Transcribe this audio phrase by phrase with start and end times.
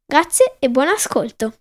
[0.05, 1.53] Grazie e buon ascolto!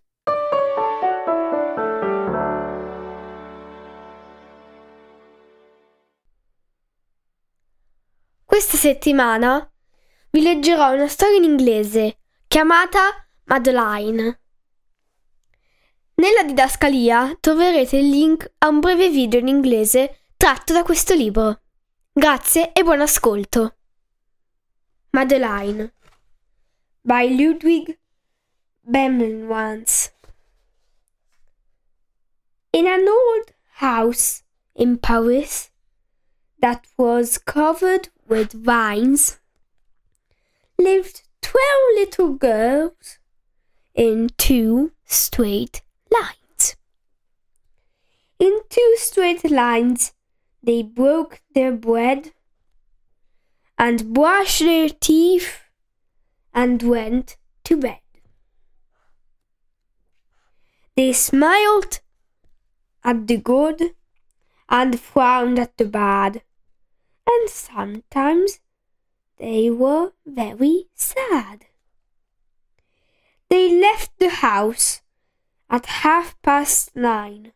[8.44, 9.72] Questa settimana
[10.30, 14.40] vi leggerò una storia in inglese chiamata Madeline.
[16.20, 21.60] Nella didascalia troverete il link a un breve video in inglese tratto da questo libro.
[22.12, 23.76] Grazie e buon ascolto.
[25.10, 25.94] Madeline
[27.02, 27.96] by Ludwig
[28.80, 30.12] Bemmelwans
[32.70, 34.42] In an old house
[34.72, 35.70] in Paris
[36.58, 39.38] that was covered with vines
[40.78, 43.20] lived twelve little girls
[43.94, 46.76] in two straight lines.
[48.38, 50.12] In two straight lines,
[50.62, 52.32] they broke their bread
[53.78, 55.60] and brushed their teeth
[56.52, 58.00] and went to bed.
[60.96, 62.00] They smiled
[63.04, 63.94] at the good
[64.68, 66.42] and frowned at the bad,
[67.26, 68.60] and sometimes
[69.36, 71.66] they were very sad.
[73.48, 75.00] They left the house
[75.70, 77.52] at half past nine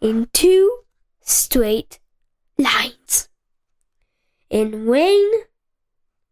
[0.00, 0.80] in two
[1.20, 1.98] straight
[2.58, 3.28] lines,
[4.50, 5.30] in rain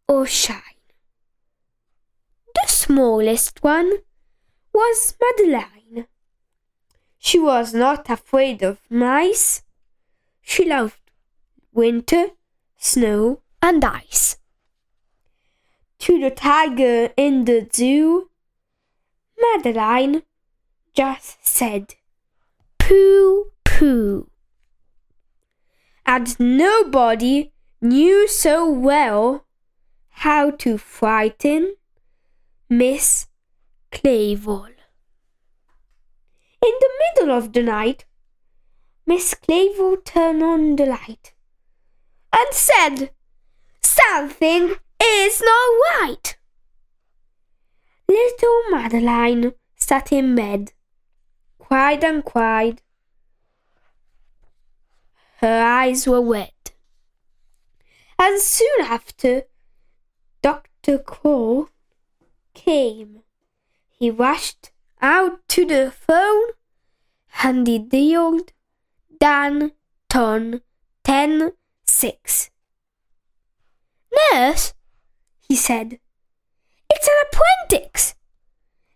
[0.08, 0.60] or shine.
[2.54, 3.98] The smallest one
[4.72, 6.06] was Madeline.
[7.18, 9.62] She was not afraid of mice.
[10.42, 10.98] She loved
[11.72, 12.28] winter,
[12.76, 14.38] snow, and ice.
[16.00, 18.30] To the tiger in the zoo,
[19.38, 20.22] Madeline
[20.94, 21.94] just said,
[22.78, 24.28] Pooh, pooh.
[26.04, 29.46] And nobody knew so well
[30.08, 31.76] how to frighten
[32.68, 33.26] Miss
[33.90, 34.66] Clavel.
[36.62, 38.04] In the middle of the night,
[39.06, 41.32] Miss Clavel turned on the light
[42.32, 43.10] and said,
[43.80, 46.36] Something is not right.
[48.08, 50.72] Little Madeline sat in bed,
[51.70, 52.82] cried and cried.
[55.36, 56.72] Her eyes were wet.
[58.18, 59.44] And soon after,
[60.42, 60.98] Dr.
[60.98, 61.68] Crow
[62.54, 63.20] came.
[63.88, 66.48] He rushed out to the phone
[67.44, 68.52] and he dialed
[69.20, 69.70] Dan
[70.08, 70.62] Ton
[71.04, 71.52] Ten
[71.84, 72.50] Six.
[74.32, 74.74] Nurse,
[75.48, 76.00] he said,
[76.90, 78.16] it's an appendix.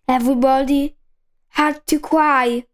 [0.08, 0.96] Everybody
[1.54, 2.64] had to cry.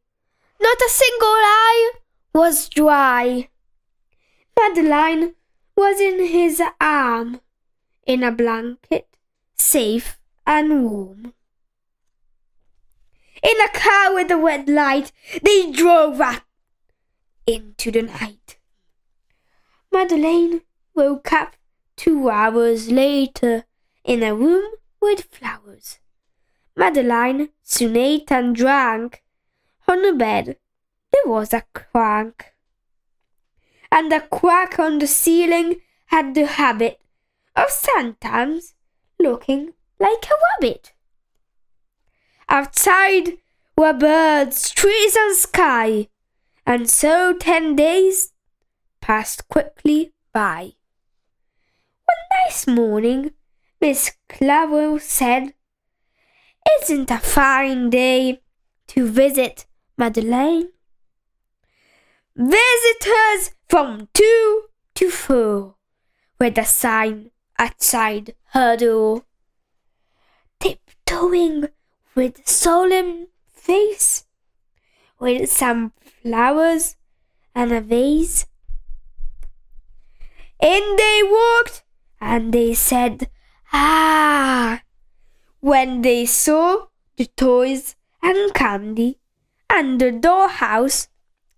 [0.61, 1.93] Not a single eye
[2.35, 3.49] was dry.
[4.59, 5.35] Madeline
[5.77, 7.41] was in his arm,
[8.07, 9.07] in a blanket,
[9.55, 11.35] safe and warm.
[13.43, 16.43] In a car with a red light, they drove out
[17.47, 18.59] into the night.
[19.93, 20.63] Madeline
[20.95, 21.57] woke up
[21.97, 23.65] two hours later
[24.05, 25.99] in a room with flowers.
[26.81, 29.23] Madeline soon ate and drank.
[29.87, 30.57] On the bed
[31.13, 32.55] there was a crank.
[33.93, 36.99] And the crack on the ceiling had the habit
[37.55, 38.73] of sometimes
[39.19, 40.95] looking like a rabbit.
[42.49, 43.37] Outside
[43.77, 46.09] were birds, trees, and sky,
[46.65, 48.33] and so ten days
[49.03, 50.73] passed quickly by.
[52.07, 53.33] One nice morning,
[53.83, 55.53] Miss Clavel said,
[56.81, 58.41] Isn't a fine day
[58.89, 59.67] to visit
[59.97, 60.71] Madeline?
[62.37, 64.65] Visitors from two
[64.95, 65.77] to four,
[66.39, 69.25] with a sign outside her door.
[70.59, 71.69] Tiptoeing
[72.15, 74.25] with solemn face,
[75.19, 75.93] with some
[76.23, 76.97] flowers
[77.55, 78.47] and a vase.
[80.61, 81.85] In they walked,
[82.21, 83.31] and they said,
[83.73, 84.83] Ah!
[85.61, 86.87] When they saw
[87.17, 89.19] the toys and candy
[89.69, 91.09] and the dollhouse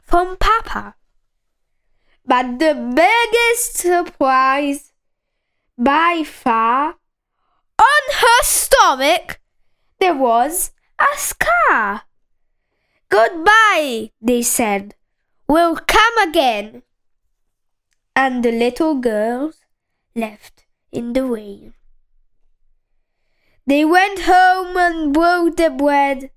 [0.03, 0.95] from Papa.
[2.25, 4.93] but the biggest surprise
[5.77, 6.97] by far,
[7.79, 9.41] on her stomach
[9.99, 12.03] there was a scar.
[13.09, 14.95] Goodbye, they said.
[15.49, 16.83] We'll come again.
[18.15, 19.57] And the little girls
[20.15, 21.75] left in the rain.
[23.67, 26.31] They went home and broke the bread,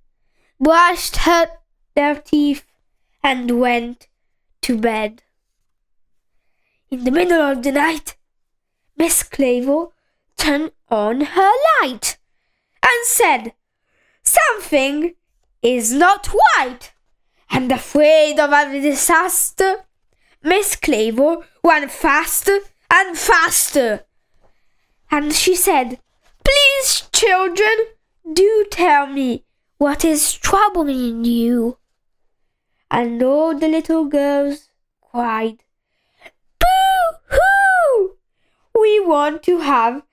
[0.60, 1.48] brushed her,
[1.96, 2.66] their teeth,
[3.24, 4.08] and went
[4.62, 5.24] to bed.
[6.92, 8.16] In the middle of the night,
[8.96, 9.94] Miss Clavel
[10.38, 11.52] turned on her
[11.82, 12.18] light
[12.84, 13.54] and said,
[14.22, 15.16] Something
[15.62, 16.92] is not right.
[17.50, 19.86] And afraid of a disaster,
[20.44, 22.60] Miss Clavel ran faster
[22.92, 24.06] and faster.
[25.10, 26.00] And she said,
[26.46, 27.88] Please, children,
[28.34, 29.44] do tell me
[29.78, 31.78] what is troubling you.
[32.90, 34.70] And all the little girls
[35.02, 35.64] cried,
[36.60, 38.18] Boo hoo!
[38.80, 40.04] We want to have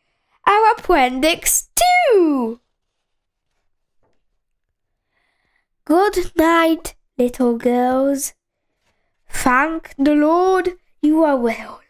[0.46, 2.60] our appendix too.
[5.84, 8.34] Good night, little girls.
[9.28, 11.80] Thank the Lord you are well.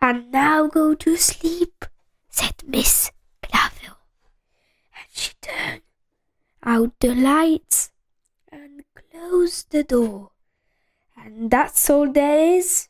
[0.00, 1.84] And now go to sleep,
[2.30, 3.10] said Miss
[5.20, 5.82] she turned
[6.62, 7.92] out the lights
[8.50, 10.30] and closed the door.
[11.16, 12.88] And that's all there is.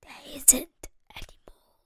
[0.00, 1.82] There isn't anymore.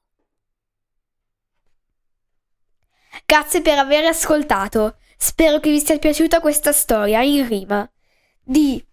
[3.26, 4.96] Grazie per aver ascoltato.
[5.16, 7.90] Spero che vi sia piaciuta questa storia in rima
[8.42, 8.84] di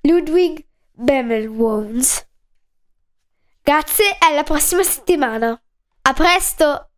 [0.00, 2.26] Ludwig Bemelworms.
[3.62, 5.60] Grazie e alla prossima settimana.
[6.02, 6.90] A presto!